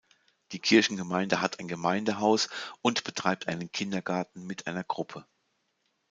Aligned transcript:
Die 0.51 0.57
Kirchengemeinde 0.57 1.41
hat 1.41 1.59
ein 1.59 1.67
Gemeindehaus 1.67 2.49
und 2.81 3.03
betreibt 3.03 3.47
einen 3.47 3.71
Kindergarten 3.71 4.47
mit 4.47 4.65
einer 4.65 4.83
Gruppe. 4.83 5.27